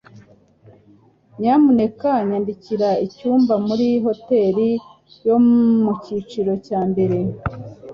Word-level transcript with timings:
Nyamuneka 1.39 2.09
nyandikira 2.27 2.89
icyumba 3.05 3.53
muri 3.67 3.87
hoteri 4.05 4.69
yo 5.27 5.37
mucyiciro 5.83 6.51
cya 6.65 6.79
mbere. 6.89 7.17